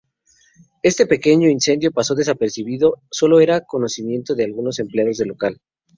Este 0.81 1.05
pequeño 1.05 1.47
incendio 1.47 1.91
pasó 1.91 2.15
desapercibido, 2.15 3.03
sólo 3.11 3.39
era 3.39 3.61
conocimiento 3.61 4.33
de 4.33 4.45
algunos 4.45 4.79
empleados 4.79 5.17
del 5.17 5.27
local. 5.27 5.61